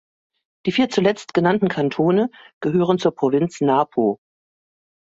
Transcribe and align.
Die 0.65 0.71
vier 0.71 0.89
zuletzt 0.89 1.35
genannten 1.35 1.67
Kantone 1.67 2.31
gehören 2.59 2.97
zur 2.97 3.13
Provinz 3.13 3.61
Napo. 3.61 4.19